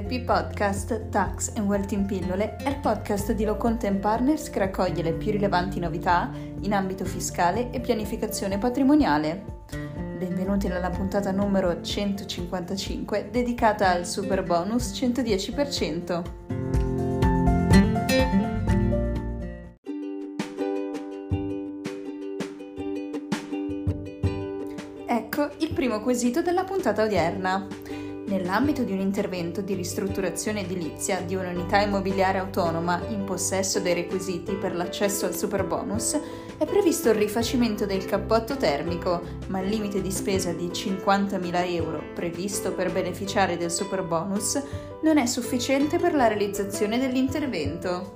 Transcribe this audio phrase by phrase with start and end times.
[0.00, 5.02] LP Podcast Tax and Wealth in Pillole è il podcast di Locontent Partners che raccoglie
[5.02, 6.30] le più rilevanti novità
[6.60, 9.44] in ambito fiscale e pianificazione patrimoniale.
[10.16, 16.22] Benvenuti nella puntata numero 155 dedicata al super bonus 110%.
[25.06, 27.66] Ecco il primo quesito della puntata odierna.
[28.30, 34.54] Nell'ambito di un intervento di ristrutturazione edilizia di un'unità immobiliare autonoma in possesso dei requisiti
[34.54, 36.16] per l'accesso al superbonus,
[36.56, 42.04] è previsto il rifacimento del cappotto termico, ma il limite di spesa di 50.000 euro
[42.14, 44.62] previsto per beneficiare del superbonus
[45.02, 48.14] non è sufficiente per la realizzazione dell'intervento.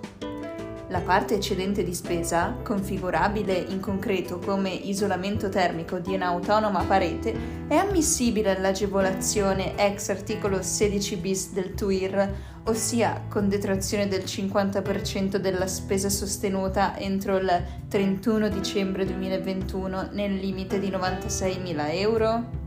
[0.89, 7.35] La parte eccedente di spesa, configurabile in concreto come isolamento termico di un'autonoma parete,
[7.67, 15.67] è ammissibile all'agevolazione ex articolo 16 bis del TUIR, ossia con detrazione del 50% della
[15.67, 22.64] spesa sostenuta entro il 31 dicembre 2021 nel limite di 96.000 euro?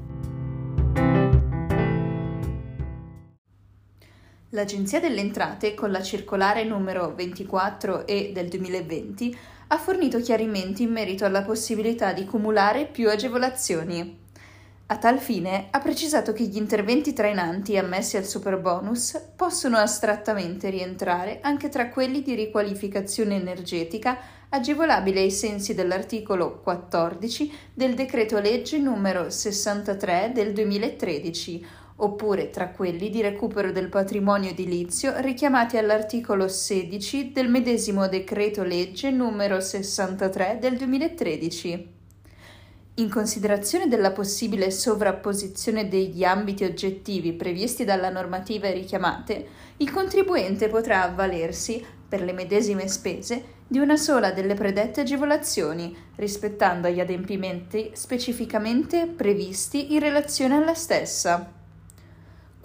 [4.52, 10.92] L'Agenzia delle Entrate, con la circolare numero 24 e del 2020, ha fornito chiarimenti in
[10.94, 14.20] merito alla possibilità di cumulare più agevolazioni.
[14.86, 21.40] A tal fine ha precisato che gli interventi trainanti ammessi al superbonus possono astrattamente rientrare
[21.42, 29.30] anche tra quelli di riqualificazione energetica agevolabile ai sensi dell'articolo 14 del decreto legge numero
[29.30, 31.66] 63 del 2013
[31.98, 39.10] oppure tra quelli di recupero del patrimonio edilizio richiamati all'articolo 16 del medesimo decreto legge
[39.12, 41.96] numero 63 del 2013.
[43.00, 51.04] In considerazione della possibile sovrapposizione degli ambiti oggettivi previsti dalla normativa richiamate, il contribuente potrà
[51.04, 59.06] avvalersi, per le medesime spese, di una sola delle predette agevolazioni, rispettando gli adempimenti specificamente
[59.06, 61.52] previsti in relazione alla stessa.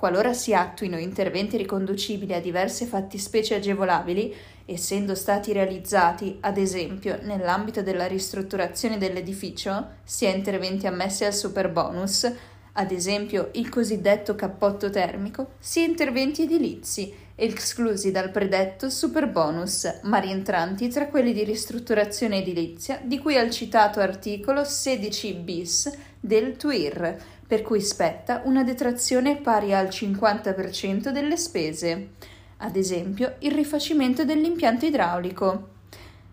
[0.02, 7.82] Qualora si attuino interventi riconducibili a diverse fattispecie agevolabili, essendo stati realizzati, ad esempio, nell'ambito
[7.82, 12.28] della ristrutturazione dell'edificio, sia interventi ammessi al superbonus,
[12.72, 20.88] ad esempio il cosiddetto cappotto termico, sia interventi edilizi, esclusi dal predetto superbonus, ma rientranti
[20.88, 27.18] tra quelli di ristrutturazione edilizia di cui al citato articolo 16 bis del TUIR,
[27.52, 32.12] per cui spetta una detrazione pari al 50% delle spese,
[32.56, 35.68] ad esempio il rifacimento dell'impianto idraulico.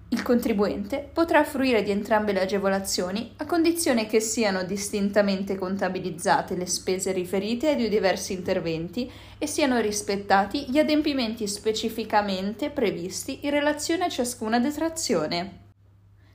[0.07, 6.67] Il contribuente potrà fruire di entrambe le agevolazioni a condizione che siano distintamente contabilizzate le
[6.67, 14.05] spese riferite ai due diversi interventi e siano rispettati gli adempimenti specificamente previsti in relazione
[14.05, 15.58] a ciascuna detrazione.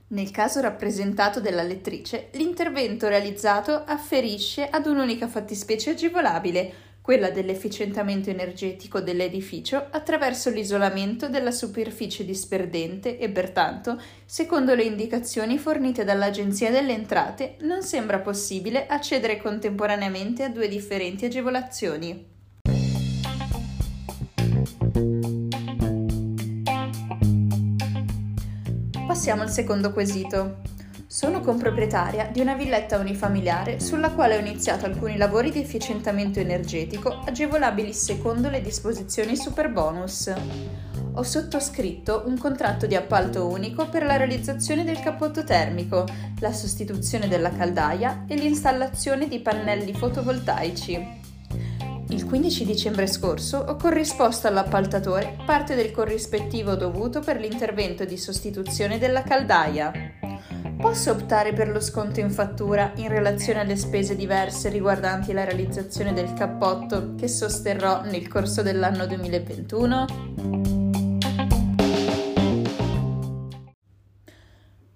[0.07, 8.99] Nel caso rappresentato dalla lettrice, l'intervento realizzato afferisce ad un'unica fattispecie agevolabile, quella dell'efficientamento energetico
[8.99, 17.57] dell'edificio attraverso l'isolamento della superficie disperdente e pertanto, secondo le indicazioni fornite dall'Agenzia delle Entrate,
[17.61, 22.33] non sembra possibile accedere contemporaneamente a due differenti agevolazioni.
[29.15, 30.57] Passiamo al secondo quesito.
[31.07, 37.21] Sono comproprietaria di una villetta unifamiliare sulla quale ho iniziato alcuni lavori di efficientamento energetico
[37.25, 40.33] agevolabili secondo le disposizioni superbonus.
[41.13, 46.05] Ho sottoscritto un contratto di appalto unico per la realizzazione del cappotto termico,
[46.41, 51.24] la sostituzione della caldaia e l'installazione di pannelli fotovoltaici.
[52.09, 58.99] Il 15 dicembre scorso ho corrisposto all'appaltatore parte del corrispettivo dovuto per l'intervento di sostituzione
[58.99, 59.91] della caldaia.
[60.77, 66.13] Posso optare per lo sconto in fattura in relazione alle spese diverse riguardanti la realizzazione
[66.13, 70.64] del cappotto che sosterrò nel corso dell'anno 2021?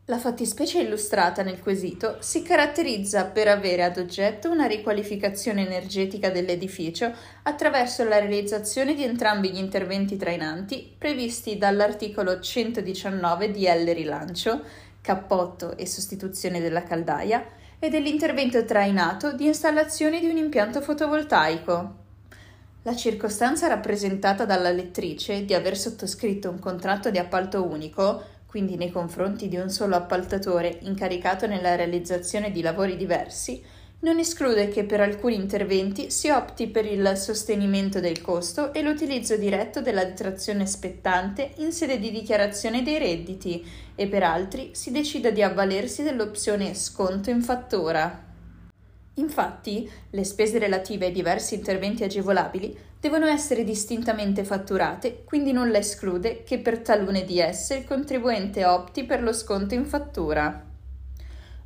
[0.10, 7.14] La fattispecie illustrata nel quesito si caratterizza per avere ad oggetto una riqualificazione energetica dell'edificio
[7.44, 14.64] attraverso la realizzazione di entrambi gli interventi trainanti previsti dall'articolo 119 di L rilancio,
[15.00, 17.46] cappotto e sostituzione della caldaia,
[17.78, 21.98] e dell'intervento trainato di installazione di un impianto fotovoltaico.
[22.82, 28.90] La circostanza rappresentata dalla lettrice di aver sottoscritto un contratto di appalto unico quindi nei
[28.90, 33.62] confronti di un solo appaltatore incaricato nella realizzazione di lavori diversi,
[34.00, 39.36] non esclude che per alcuni interventi si opti per il sostenimento del costo e l'utilizzo
[39.36, 43.64] diretto della detrazione spettante in sede di dichiarazione dei redditi
[43.94, 48.29] e per altri si decida di avvalersi dell'opzione sconto in fattura.
[49.20, 55.78] Infatti, le spese relative ai diversi interventi agevolabili devono essere distintamente fatturate, quindi non la
[55.78, 60.66] esclude che per talune di esse il contribuente opti per lo sconto in fattura.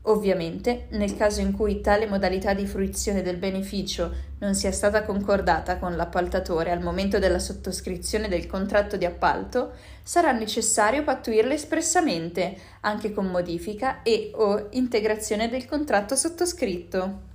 [0.08, 5.78] Ovviamente, nel caso in cui tale modalità di fruizione del beneficio non sia stata concordata
[5.78, 9.74] con l'appaltatore al momento della sottoscrizione del contratto di appalto,
[10.04, 17.32] sarà necessario pattuirla espressamente, anche con modifica e o integrazione del contratto sottoscritto.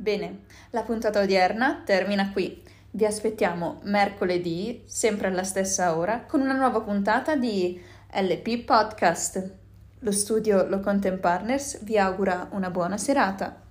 [0.00, 2.62] Bene, la puntata odierna termina qui.
[2.92, 9.54] Vi aspettiamo mercoledì, sempre alla stessa ora, con una nuova puntata di LP Podcast.
[9.98, 13.67] Lo studio Lo Content Partners vi augura una buona serata.